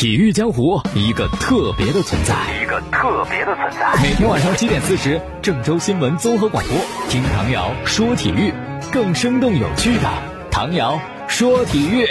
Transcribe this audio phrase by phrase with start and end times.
[0.00, 4.02] 体育江湖一个特别的存在，一个特别的存在。
[4.02, 6.74] 每天晚上七点四十，郑州新闻综合广播，
[7.10, 8.50] 听唐瑶说体育，
[8.90, 10.10] 更生动有趣的
[10.50, 12.06] 唐瑶说体育。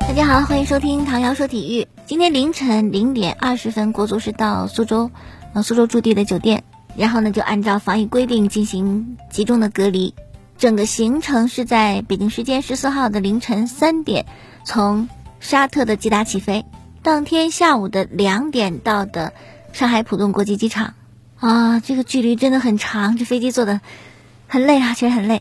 [0.00, 1.86] 大家好，欢迎收听唐瑶说体育。
[2.06, 5.12] 今天凌晨零点二十分，国足是到苏州，
[5.54, 6.64] 呃，苏州驻地的酒店，
[6.96, 10.12] 然后呢就按照防疫规定进行集中的隔离。
[10.60, 14.26] 整个行程是在北京时间十四号的凌晨三点，
[14.62, 15.08] 从
[15.40, 16.66] 沙特的吉达起飞，
[17.02, 19.32] 当天下午的两点到的
[19.72, 20.92] 上海浦东国际机场。
[21.38, 23.80] 啊，这个距离真的很长，这飞机坐的
[24.48, 25.40] 很累啊，确实很累。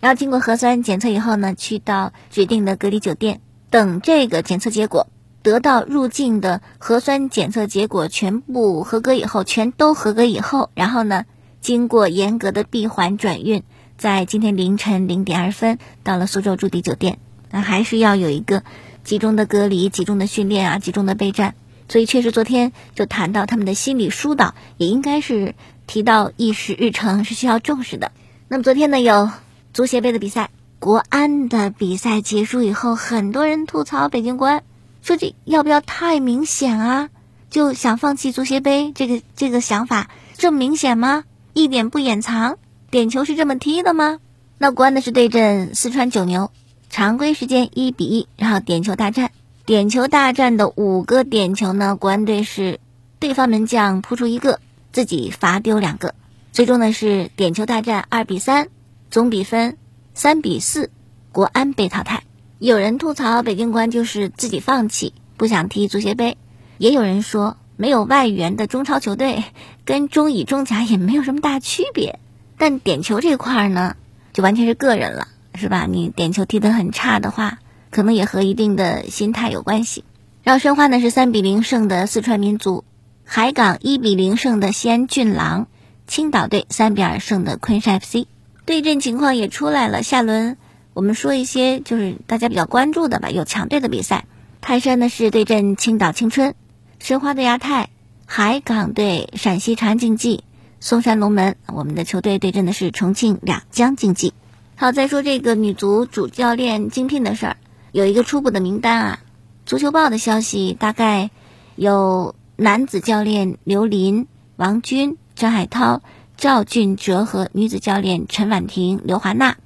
[0.00, 5.06] 然后经过核酸检测以后呢，去到指定的隔离酒店，等这个检测结果，
[5.42, 11.24] 得到入境的核酸检测结果全部合格以后，全都合格以后，然后呢，
[11.60, 13.62] 经过严格的闭环转运。
[13.98, 17.18] 在今天凌晨零点二分到了苏州驻地酒店，
[17.50, 18.62] 那还是要有一个
[19.04, 21.54] 集中的隔离、集中的训练啊、集中的备战。
[21.88, 25.54] 所以确实昨天就谈到他们的心理疏导，也应该是
[25.86, 28.12] 提到议事日程，是需要重视的。
[28.48, 29.30] 那么昨天呢有
[29.72, 34.62] 足协杯的比赛，国安的比赛结束以后，很多人吐槽北京国安，
[35.00, 37.08] 说这要不要太明显啊？
[37.48, 41.24] 就想放弃足协杯这个这个想法这么明显吗？
[41.54, 42.58] 一点不掩藏。
[42.96, 44.20] 点球是这么踢的吗？
[44.56, 46.50] 那国安的是对阵四川九牛，
[46.88, 49.32] 常规时间一比一，然后点球大战。
[49.66, 52.80] 点球大战的五个点球呢，国安队是
[53.18, 54.60] 对方门将扑出一个，
[54.92, 56.14] 自己罚丢两个，
[56.54, 58.68] 最终呢是点球大战二比三，
[59.10, 59.76] 总比分
[60.14, 60.90] 三比四，
[61.32, 62.22] 国安被淘汰。
[62.58, 66.38] 有人吐槽北京国安就是自己放弃，不想踢足协杯，
[66.78, 69.44] 也有人说没有外援的中超球队
[69.84, 72.20] 跟中乙、中甲也没有什么大区别。
[72.58, 73.96] 但点球这块儿呢，
[74.32, 75.86] 就完全是个人了，是吧？
[75.88, 77.58] 你点球踢得很差的话，
[77.90, 80.04] 可能也和一定的心态有关系。
[80.42, 82.84] 然后申花呢是三比零胜的四川民族，
[83.24, 85.66] 海港一比零胜的西安俊朗，
[86.06, 88.26] 青岛队三比二胜的昆山 FC。
[88.64, 90.56] 对阵情况也出来了，下轮
[90.94, 94.24] 我们说一些就是大家比较关注的吧，有强队的比赛。
[94.60, 96.54] 泰山呢是对阵青岛青春，
[96.98, 97.90] 申花对亚泰，
[98.24, 100.42] 海港对陕西长安竞技。
[100.80, 104.34] 嵩山龙门，我们的球队对阵的是重庆两江竞技。
[104.76, 107.56] 好，再说这个女足主教练竞聘的事儿，
[107.92, 109.18] 有一个初步的名单啊。
[109.64, 111.30] 足球报的消息，大概
[111.74, 116.02] 有男子教练刘林、王军、张海涛、
[116.36, 119.56] 赵俊哲和女子教练陈婉婷、刘华娜。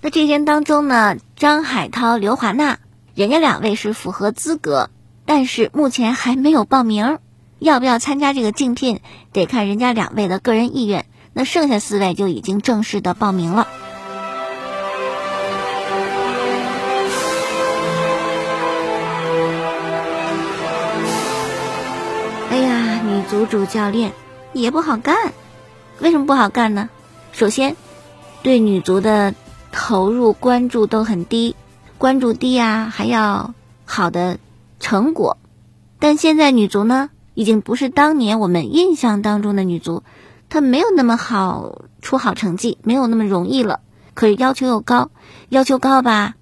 [0.00, 2.78] 那这些人当中呢，张海涛、刘华娜，
[3.14, 4.88] 人家两位是符合资格，
[5.26, 7.18] 但是目前还没有报名。
[7.60, 9.00] 要不要参加这个竞聘，
[9.32, 11.04] 得看人家两位的个人意愿。
[11.32, 13.68] 那剩下四位就已经正式的报名了。
[22.50, 24.12] 哎呀，女足主教练
[24.52, 25.14] 也不好干，
[26.00, 26.88] 为什么不好干呢？
[27.32, 27.76] 首先，
[28.42, 29.34] 对女足的
[29.70, 31.54] 投入关注都很低，
[31.98, 33.54] 关注低啊，还要
[33.84, 34.38] 好的
[34.80, 35.36] 成果。
[36.00, 37.10] 但现在女足呢？
[37.34, 40.02] 已经不是当年我们印象当中的女足，
[40.48, 43.80] 她没有那么好出好成绩，没有那么容易了。
[44.14, 45.10] 可是要求又高，
[45.48, 46.34] 要求高吧，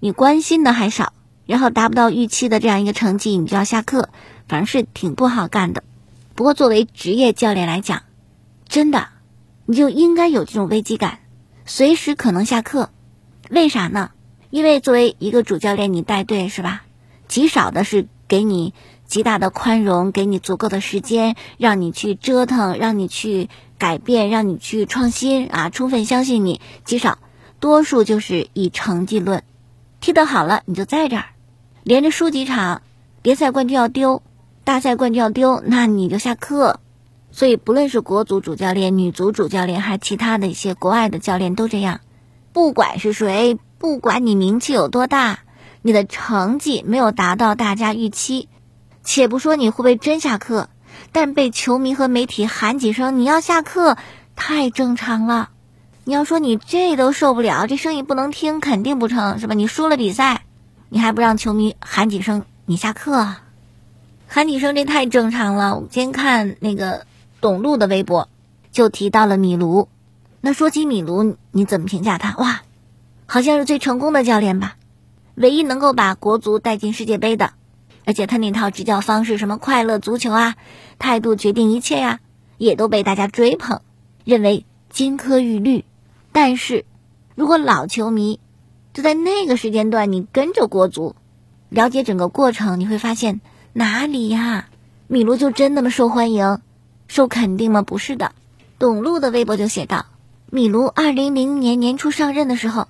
[0.00, 1.12] 你关心的还少，
[1.44, 4.08] 然后达不到预期的这样一个成绩，你就要下课，
[4.48, 5.82] 反正是挺不好干的。
[6.34, 8.02] 不过作为职业教练来讲，
[8.68, 9.08] 真的，
[9.66, 11.18] 你就应该有这种危机感，
[11.64, 12.90] 随时可能下课。
[13.50, 14.10] 为啥呢？
[14.50, 16.82] 因为作为一个主教练，你带队是吧？
[17.26, 18.72] 极少的是给你。
[19.06, 25.70] 极大的宽容，给你足够的时间，让你去折腾，让你去改变，让你去创新啊！
[25.70, 27.18] 充分相信你，极少，
[27.60, 29.42] 多数就是以成绩论。
[30.00, 31.24] 踢得好了，你就在这儿，
[31.82, 32.82] 连着输几场，
[33.22, 34.22] 联赛冠军要丢，
[34.64, 36.80] 大赛冠军要丢，那你就下课。
[37.30, 42.00] 所以，不论是国足主教练、女足主教练，还其他的一些国外的教练，都这样。
[42.52, 45.40] 不管是谁，不管你名气有多大，
[45.82, 48.48] 你的成绩没有达到大家预期。
[49.06, 50.68] 且不说你会不会真下课，
[51.12, 53.96] 但被球迷和媒体喊几声“你要下课”，
[54.34, 55.50] 太正常了。
[56.02, 59.54] 你要说你这都受不了，这声音不能听，肯定不成，是吧？
[59.54, 60.42] 你输了比赛，
[60.88, 63.36] 你还不让球迷喊几声“你下课”，
[64.26, 65.76] 喊几声这太正常了。
[65.76, 67.06] 我今天看那个
[67.40, 68.28] 董路的微博，
[68.72, 69.88] 就提到了米卢。
[70.40, 72.36] 那说起米卢，你怎么评价他？
[72.38, 72.62] 哇，
[73.26, 74.74] 好像是最成功的教练吧，
[75.36, 77.52] 唯一能够把国足带进世界杯的。
[78.06, 80.54] 而且他那套执教方式，什么快乐足球啊，
[80.98, 82.20] 态度决定一切呀，
[82.56, 83.80] 也都被大家追捧，
[84.24, 85.84] 认为金科玉律。
[86.32, 86.84] 但是，
[87.34, 88.38] 如果老球迷
[88.94, 91.16] 就在那个时间段，你跟着国足，
[91.68, 93.40] 了解整个过程，你会发现
[93.72, 94.68] 哪里呀？
[95.08, 96.60] 米卢就真那么受欢迎、
[97.08, 97.82] 受肯定吗？
[97.82, 98.32] 不是的。
[98.78, 100.06] 董路的微博就写道：
[100.50, 102.86] 米卢二零零年年初上任的时候，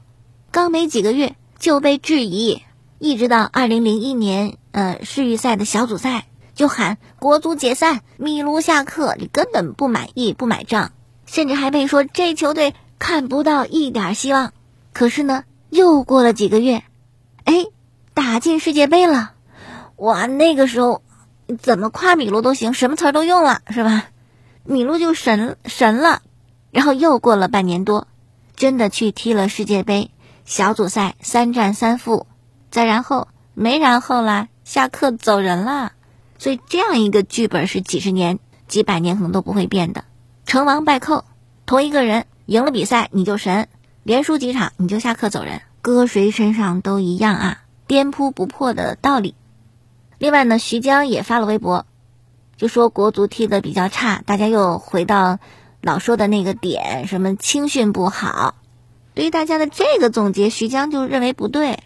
[0.50, 2.62] 刚没几个月就被质疑，
[2.98, 10.92] 一直到二零零一年呃世预赛的小组赛，就喊国足解散，米卢下课，你根本不满意、不买账，
[11.24, 14.52] 甚至还被说这球队看不到一点希望。
[14.92, 15.44] 可是呢？
[15.70, 16.82] 又过了几个月，
[17.44, 17.64] 哎，
[18.12, 19.32] 打进世界杯了，
[19.96, 20.26] 哇！
[20.26, 21.00] 那个时候
[21.58, 24.04] 怎么夸米卢都行，什么词儿都用了，是吧？
[24.62, 26.20] 米卢就神神了。
[26.70, 28.08] 然后又过了半年多，
[28.54, 30.10] 真的去踢了世界杯
[30.44, 32.26] 小组赛，三战三负。
[32.70, 35.92] 再然后没然后了，下课走人了。
[36.38, 40.04] 所以这样一个剧本是几十年、几百年可能都不会变的。
[40.44, 41.24] 成王败寇，
[41.66, 43.68] 同一个人赢了比赛你就神。
[44.02, 49.34] 连输几场你就下课走人，搁谁身上都一样啊，颠扑不破的道理。
[50.18, 51.86] 另外呢，徐江也发了微博，
[52.56, 55.38] 就说国足踢得比较差，大家又回到
[55.80, 58.56] 老说的那个点，什么青训不好。
[59.14, 61.80] 对于大家的这个总结，徐江就认为不对，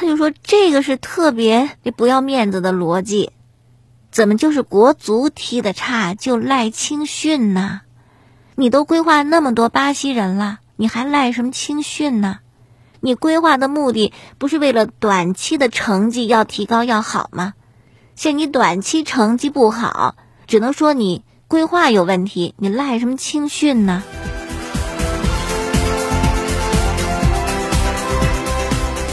[0.00, 3.32] 他就说这个是特别不要面子的逻辑，
[4.12, 7.80] 怎么就是国足踢得差就赖青训呢？
[8.54, 10.60] 你都规划那么多巴西人了。
[10.76, 12.38] 你还赖什么青训呢？
[13.00, 17.54] 你规划的目的不是为了短期的成绩要提高要好吗？
[18.14, 20.14] 现你短期成绩不好，
[20.46, 22.54] 只能说你规划有问题。
[22.56, 24.04] 你赖什么青训呢？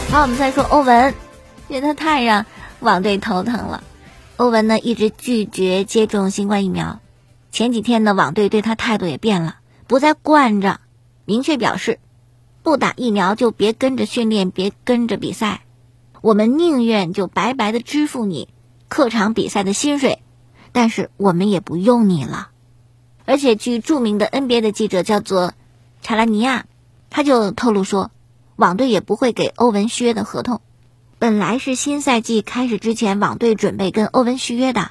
[0.08, 1.14] 好，我们再说欧文，
[1.68, 2.46] 因为他太让
[2.80, 3.82] 网队头疼了。
[4.36, 7.00] 欧文呢一直拒绝接种新冠疫苗，
[7.50, 9.56] 前几天呢网队对他态度也变了，
[9.86, 10.80] 不再惯着。
[11.26, 11.98] 明确表示，
[12.62, 15.62] 不打疫苗就别跟着训练，别跟着比赛。
[16.22, 18.48] 我们宁愿就白白的支付你
[18.88, 20.22] 客场比赛的薪水，
[20.72, 22.50] 但是我们也不用你了。
[23.26, 25.52] 而且，据著名的 NBA 的记者叫做
[26.00, 26.64] 查拉尼亚，
[27.10, 28.10] 他就透露说，
[28.56, 30.60] 网队也不会给欧文续约的合同。
[31.18, 34.90] 本来是新赛季开始之前，网队准备跟欧文续约的，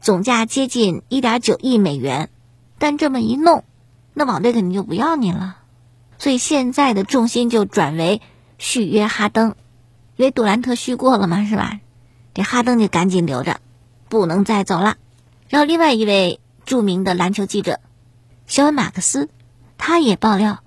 [0.00, 2.30] 总价接近一点九亿美元，
[2.78, 3.64] 但这么一弄，
[4.14, 5.56] 那网队肯定就不要你了。
[6.18, 8.22] 所以现在的重心就转为
[8.58, 9.54] 续约哈登，
[10.16, 11.80] 因为杜兰特续过了嘛，是吧？
[12.32, 13.60] 这哈登就赶紧留着，
[14.08, 14.96] 不能再走了。
[15.48, 17.80] 然后另外一位著名的篮球记者
[18.46, 19.28] 肖恩·马克思，
[19.78, 20.60] 他也爆料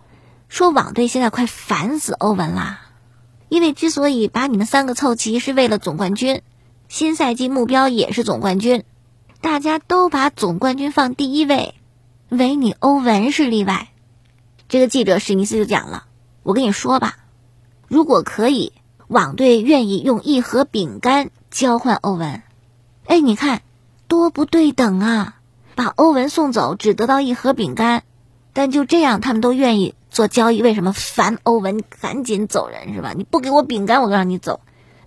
[0.49, 2.81] 说，网队现在快烦死欧文啦，
[3.47, 6.41] 因为之所以把你们三个凑齐，是为了总冠军，
[6.89, 8.83] 新赛季目标也是总冠军，
[9.41, 11.75] 大家都把总冠军放第一位，
[12.29, 13.89] 唯你欧文是例外。
[14.67, 16.05] 这个记者史密斯就讲了
[16.43, 17.17] ：“我跟你说吧，
[17.87, 18.73] 如果可以，
[19.07, 22.41] 网队愿意用一盒饼干交换欧文。
[23.05, 23.61] 哎，你看
[24.07, 25.35] 多不对等啊！
[25.75, 28.03] 把欧文送走，只得到一盒饼干，
[28.59, 30.61] 但就这样，他们都愿意做交易。
[30.61, 31.81] 为什么烦欧文？
[32.01, 33.13] 赶紧走人是吧？
[33.15, 34.59] 你不给我饼干，我就让你走；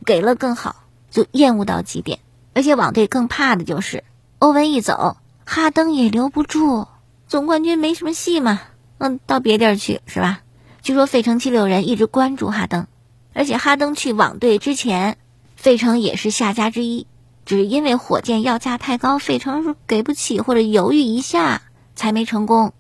[0.07, 2.21] 给了更好，就厌恶到极点。
[2.55, 4.05] 而且网队更怕的就是
[4.39, 6.87] 欧文一走，哈登也留不住，
[7.29, 8.63] 总冠军没什么戏嘛。”
[8.97, 10.41] 嗯，到别地儿去是吧？
[10.81, 12.87] 据说费城七六人一直关注哈登，
[13.35, 15.19] 而且哈登去网队之前，
[15.57, 17.07] 费城也是下家之一，
[17.45, 21.61] 只是因为火箭要价太高，费城是给不起或者犹豫一下
[21.95, 22.73] 才没成功。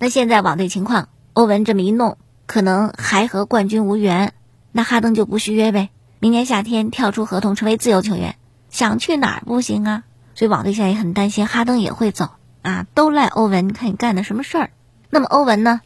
[0.00, 4.32] 那现在网队情况，欧文这么一弄，可能还和冠军无缘，
[4.70, 5.90] 那哈登就不续约呗。
[6.20, 8.36] 明年夏天跳出合同成为自由球员，
[8.70, 10.04] 想去哪儿不行啊？
[10.36, 12.30] 所以网队现在也很担心哈登也会走
[12.62, 14.70] 啊，都赖欧文，你看你干的什么事儿？
[15.10, 15.80] 那么欧文呢？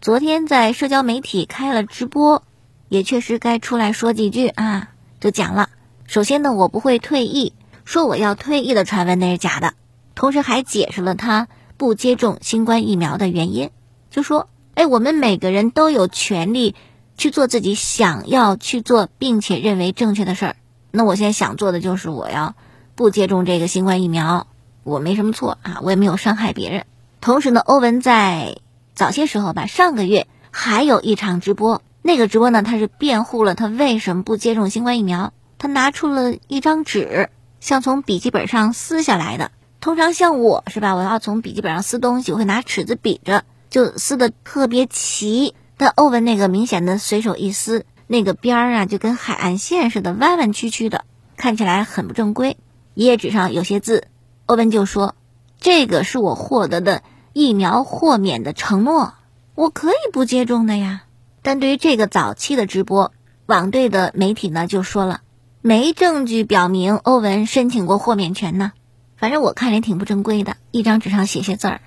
[0.00, 2.44] 昨天在社交媒体开了直播，
[2.88, 5.68] 也确实该出来说几句啊，就讲了。
[6.06, 7.52] 首先呢，我不会退役，
[7.84, 9.74] 说我要退役的传闻那是假的。
[10.14, 11.48] 同时还解释了他
[11.78, 13.70] 不接种新冠疫苗的原因，
[14.10, 16.74] 就说：哎，我们每个人都有权利
[17.16, 20.56] 去做自己想要去做并且认为正确的事儿。
[20.90, 22.54] 那我现在想做的就是我要
[22.94, 24.46] 不接种这个新冠疫苗，
[24.84, 26.84] 我没什么错啊，我也没有伤害别人。
[27.22, 28.58] 同时呢，欧文在。
[28.94, 35.32] 早些时候吧，上个月还有一场直播，那个直播呢，他是辩护了他为什么不接种新冠疫苗。
[35.56, 37.30] 他拿出了一张纸，
[37.60, 39.52] 像从笔记本上撕下来的。
[39.80, 45.54] 通常像我是吧，我要从笔记本上撕东西，我会拿尺子比着，就撕的特别齐。
[45.76, 51.04] 但欧文那个明显的随手一撕，那个边儿啊，就跟海岸线似的，弯弯曲曲的，
[51.36, 52.56] 看起来很不正规。
[52.94, 54.08] 一页纸上有些字，
[54.46, 55.14] 欧文就说
[55.60, 57.02] ：“这个是我获得的。”
[57.34, 59.14] 疫苗豁免的承诺，
[59.54, 61.04] 我可以不接种的呀。
[61.40, 63.12] 但对于这个早期的直播，
[63.46, 65.20] 网队的媒体呢就说了，
[65.60, 68.72] 没证据表明欧文申请过豁免权呢。
[69.18, 71.80] 反正我看也挺不正规的，一张纸上写些字儿，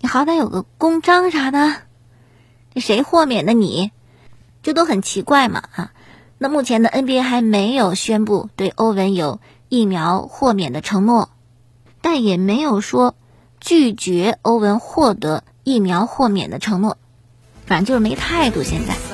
[0.00, 1.82] 你好歹有个公章啥的。
[2.74, 3.92] 这谁豁免的你？
[4.62, 5.92] 这都很奇怪嘛啊！
[6.38, 11.28] 那目前的 NBA 还没有宣布对欧文有疫苗豁免的承诺，
[12.00, 13.14] 但也没有说
[13.60, 16.96] 拒绝欧文获得疫苗豁免的承诺，
[17.66, 18.62] 反正就是没态度。
[18.62, 19.13] 现在。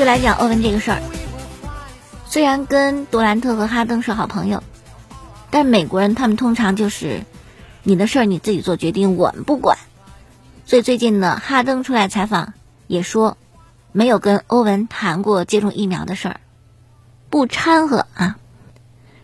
[0.00, 1.02] 续来讲欧文这个事儿。
[2.24, 4.62] 虽然跟杜兰特和哈登是好朋友。
[5.50, 7.22] 但美国人他们通常就是
[7.82, 9.76] 你的事儿你自己做决定，我们不管。
[10.64, 12.54] 所以最近呢，哈登出来采访
[12.86, 13.36] 也说，
[13.92, 16.40] 没有跟欧文谈过接种疫苗的事儿，
[17.28, 18.38] 不掺和啊。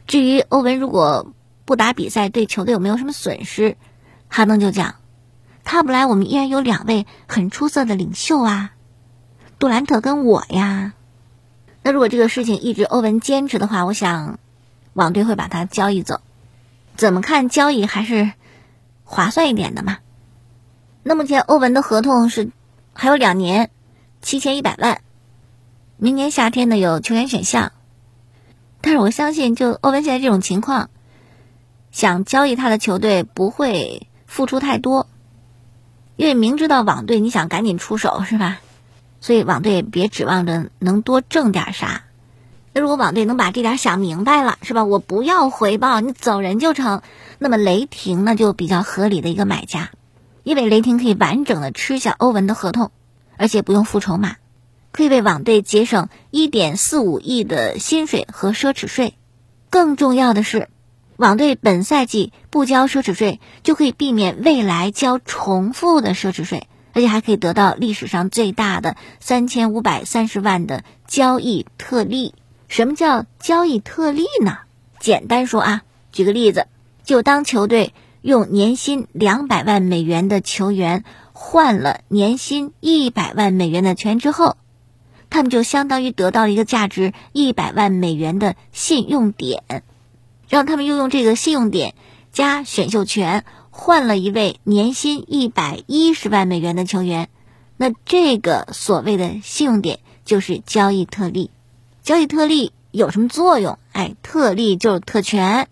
[0.06, 1.32] 至于欧文如果
[1.64, 3.78] 不打比赛，对球队有没有什么损失，
[4.28, 4.96] 哈登就讲，
[5.64, 8.72] 他不来，我们依然有两位很出色的领袖啊，
[9.58, 10.92] 杜兰特跟我呀。
[11.82, 14.38] 那如果这个事情一直欧文坚持的话，我想。
[14.96, 16.22] 网队会把他交易走，
[16.96, 18.32] 怎么看交易还是
[19.04, 19.98] 划算一点的嘛？
[21.02, 22.50] 那目前欧文的合同是
[22.94, 23.68] 还有两年，
[24.22, 25.02] 七千一百万，
[25.98, 27.72] 明年夏天呢有球员选项，
[28.80, 30.88] 但是我相信就欧文现在这种情况，
[31.92, 35.08] 想交易他的球队不会付出太多，
[36.16, 38.60] 因为明知道网队你想赶紧出手是吧？
[39.26, 42.04] 所以网队别指望着能多挣点啥。
[42.72, 44.84] 那如果网队能把这点想明白了，是吧？
[44.84, 47.02] 我不要回报，你走人就成。
[47.40, 49.90] 那么雷霆呢，就比较合理的一个买家，
[50.44, 52.92] 因为雷霆可以完整的吃下欧文的合同，
[53.36, 54.36] 而且不用付筹码，
[54.92, 59.14] 可以为网队节省一点四五亿的薪水和奢侈税。
[59.70, 60.68] 更重要的是，
[61.16, 72.34] 网队本赛季不交奢侈税，就可以避免未来交重复的奢侈税，而且还可以得到历史上最大的三千五百三十万的交易特例。
[72.68, 74.60] 什么叫交易特例呢？
[74.98, 76.68] 简单说啊，举个例子，
[77.04, 84.56] 就当球队用年薪两百万美元的球员换了年薪一百万美元的球员之后，
[85.28, 89.82] 他们就相当于得到了一个价值一百万美元的信用点，
[90.48, 91.94] 让他们又用这个信用点
[92.32, 93.44] 加选秀权
[93.78, 97.28] 换了一位年薪一百一十万美元的球员，
[97.76, 101.50] 那这个所谓的信用点就是交易特例。
[102.02, 103.78] 交易特例有什么作用？
[103.92, 105.68] 哎，特例就是特权，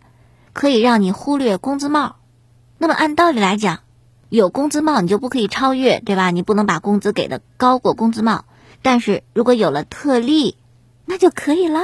[0.52, 2.16] 可以让你忽略工资帽。
[2.76, 3.80] 那么按道理来讲，
[4.28, 6.30] 有工资帽你就不可以超越，对吧？
[6.30, 8.44] 你不能把工资给的高过工资帽。
[8.82, 10.58] 但是如果有了特例，
[11.06, 11.80] 那就可以啦，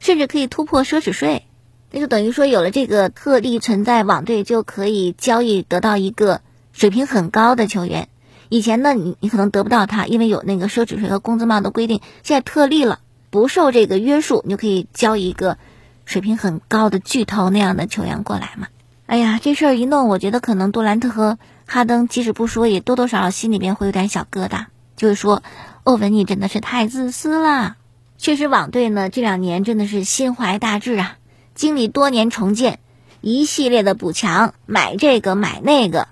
[0.00, 1.46] 甚至可以突破奢侈税。
[1.92, 6.40] 那就等于说有了这个特例存在，网队就可以交易得到一个
[6.72, 8.08] 水平很高的球员。
[8.48, 12.00] 以前呢，你你可能得不到他，因为有那个奢侈税和工资帽的规定。
[12.22, 12.98] 现在特例了。
[13.30, 15.56] 不受这个约束，你就可以交一个
[16.04, 18.68] 水平很高的巨头那样的球员过来嘛？
[19.06, 25.42] 哎呀，这事儿一弄，我觉得可能杜兰特和哈登即使不说，也多多少少心里边会有点小疙瘩，就是说，
[25.84, 27.76] 欧文你真的是太自私了。
[28.18, 31.16] 确实，网队呢这两年真的是心怀大志啊，
[31.54, 32.78] 经历多年重建，
[33.20, 36.08] 一系列的补强，买这个买那个，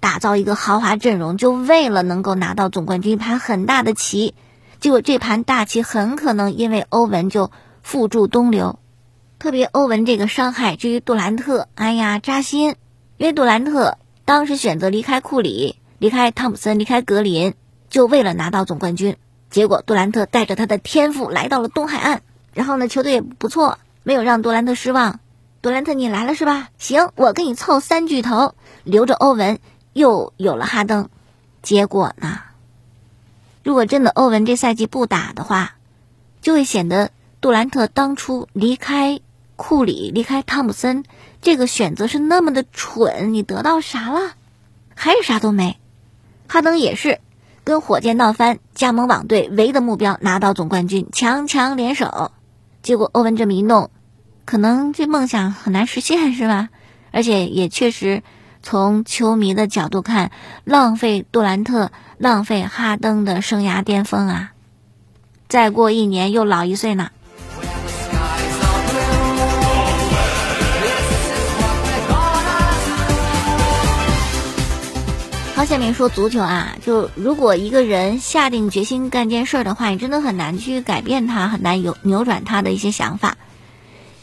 [0.00, 4.34] 打造一个豪华阵容，就为了能够拿到总冠军，盘很大的棋。
[4.80, 7.50] 结果这盘大棋很可能因为欧文就
[7.82, 8.78] 付诸东流，
[9.38, 12.76] 特别欧文这个伤害，至于杜兰特，哎呀扎心，
[13.16, 17.54] 因为杜兰特当时选择离开库里、离开汤普森、离开格林，
[17.88, 19.16] 就为了拿到总冠军。
[19.48, 22.20] 结果杜兰特带着他的天赋来到了东海岸，
[22.52, 25.18] 然后呢球队也不错，没有让杜兰特失望。
[25.60, 26.68] 杜兰特你来了是吧？
[26.78, 29.58] 行，我给你凑三巨头，留着欧文，
[29.94, 31.08] 又有了哈登。
[31.62, 32.40] 结果呢？
[33.62, 35.76] 如果真的欧文这赛季不打的话，
[36.42, 39.20] 就会显得杜兰特当初离开
[39.56, 41.04] 库里、离开汤普森
[41.40, 43.32] 这个选择是那么的蠢。
[43.32, 44.34] 你得到啥了？
[44.94, 45.78] 还是啥都没。
[46.46, 47.20] 哈登也是
[47.64, 52.32] 跟火箭闹翻，加盟网队，唯一的目标拿到总冠军，强强联手。
[52.84, 53.90] 结果欧文这么一弄，
[54.44, 56.68] 可能这梦想很难实现，是吧？
[57.10, 58.22] 而且也确实。
[58.66, 60.30] 从球迷的角度看，
[60.64, 64.52] 浪费杜兰特，浪费哈登的生涯巅峰啊！
[65.48, 67.10] 再过一年又老一岁呢。
[75.66, 83.36] 下面说足球啊，就如果一个人下定决心干件事儿的话，你真的很难去改变他，很难有扭转他的一些想法，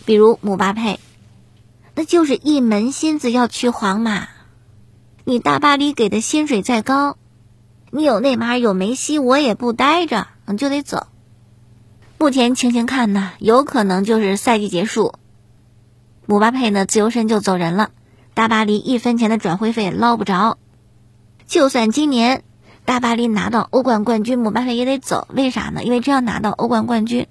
[0.06, 1.00] 比如姆巴佩。
[1.96, 4.28] 那就是一门心思要去皇马。
[5.24, 7.18] 你大巴黎给的薪水再高，
[7.90, 11.08] 你有内马尔有梅西，我也不待着，就得走。
[12.18, 15.16] 目前情形看呢，有可能就是赛季结束，
[16.28, 17.90] 姆巴佩呢自由身就走人了，
[18.34, 20.58] 大巴黎一分钱的转会费捞不着。
[21.52, 22.44] 就算今年
[22.86, 25.28] 大巴黎拿到欧冠冠军，姆巴佩也得走。
[25.34, 25.84] 为啥呢？
[25.84, 27.28] 因为真要拿到欧冠冠军，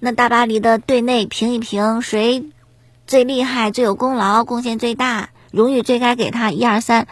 [0.00, 2.44] 那大巴黎的队内评一评，谁
[3.06, 7.06] 最厉害、最有功劳、贡献最大、荣誉最该给他一二三，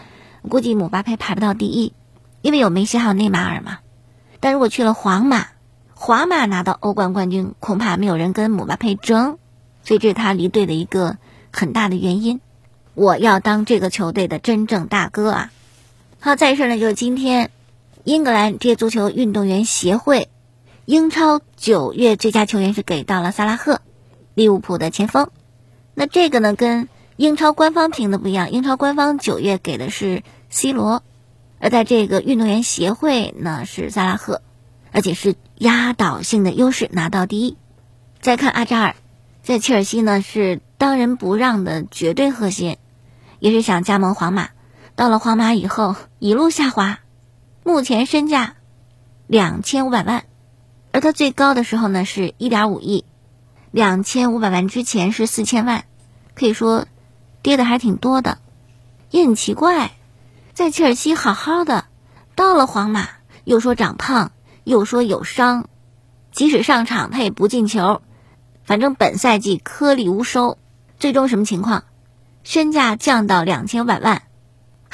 [0.46, 1.94] 估计姆巴佩排不到第一，
[2.42, 3.78] 因为有梅西还有内马尔嘛。
[4.38, 5.46] 但如果去了皇马，
[5.94, 9.38] 皇马拿到欧冠冠军，恐怕没有人跟姆巴佩争，
[9.82, 11.16] 所以这是他离队的一个
[11.50, 12.42] 很大的原因。
[12.92, 15.50] 我要当这个球队的真正大哥啊！
[16.26, 17.52] 好，再一事呢，就是今天，
[18.02, 20.28] 英格兰职业足球运动员协会
[20.84, 23.80] 英超九月最佳球员是给到了萨拉赫，
[24.34, 25.30] 利物浦的前锋。
[25.94, 31.04] 那这个呢，跟英超官方评的不一样，英超官方九月给的是 C 罗，
[31.60, 34.42] 而在这个运动员协会呢是萨拉赫。
[34.90, 37.56] 而且是压倒性的优势拿到第一。
[38.20, 38.96] 再看阿扎尔，
[39.44, 42.78] 在切尔西呢是当仁不让的绝对核心，
[43.38, 44.48] 也是想加盟皇马。
[44.96, 46.98] 到了皇马以后一路下滑，
[47.62, 48.56] 目前身价
[49.28, 50.24] 两千五百万，
[50.90, 53.04] 而他最高的时候呢是一点五亿，
[53.70, 55.84] 两千五百万之前是四千万，
[56.34, 56.86] 可以说
[57.42, 58.38] 跌的还挺多的。
[59.10, 59.92] 也很奇怪，
[60.54, 61.84] 在切尔西好好的，
[62.34, 63.08] 到了皇马
[63.44, 64.32] 又说长胖。
[64.64, 65.68] 又说有伤，
[66.32, 68.02] 即使上场他也不进球，
[68.64, 70.58] 反正本赛季颗粒无收。
[70.98, 71.84] 最终什么情况？
[72.42, 74.22] 身价降到两千五百万，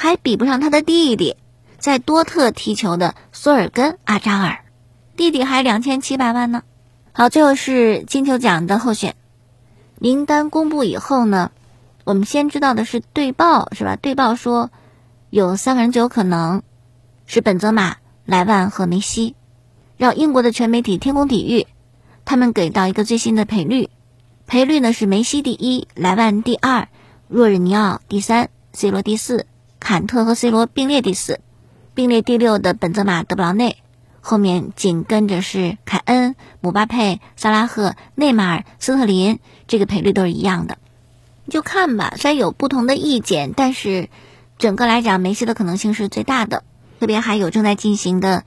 [0.03, 1.37] 还比不上他的弟弟
[1.77, 4.65] 在多特踢球的索尔根阿扎尔，
[5.15, 6.63] 弟弟还两千七百万呢。
[7.13, 9.15] 好，最后是金球奖的候选
[9.99, 11.51] 名单公布以后呢，
[12.03, 13.95] 我们先知道的是队报是吧？
[13.95, 14.71] 队报说
[15.29, 16.63] 有三个人最有可能
[17.25, 19.35] 是本泽马、莱万和梅西。
[19.95, 21.65] 让英国的全媒体天空体育，
[22.25, 23.89] 他们给到一个最新的赔率，
[24.47, 26.89] 赔率呢是梅西第一，莱万第二，
[27.29, 29.45] 若日尼奥第三，C 罗第四，
[29.83, 31.41] 坎特和 C 罗并列第四，
[31.93, 33.83] 并列第六的本泽马、德布劳内，
[34.21, 40.77] 后面紧跟着是凯恩、姆巴佩、萨拉赫、内马尔、斯特林，这个赔率都是一样的，
[41.49, 42.13] 就看吧。
[42.15, 44.07] 虽然有不同的意见，但是
[44.57, 46.63] 整个来讲，梅西的可能性是最大的，
[47.01, 48.45] 特别还有正在进行的。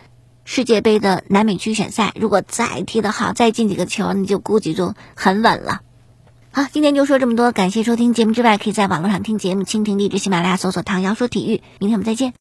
[0.48, 5.82] 世界杯的南美区选赛，如果再踢得好，再进几个球，你就估计就很稳了。
[6.56, 11.60] 好，今天就说这么多，感谢收听节目之外，可以在网络上听节目，蜻蜓荔枝、喜马拉雅搜索“唐瑶说体育”。
[11.80, 12.32] 明天我们再见。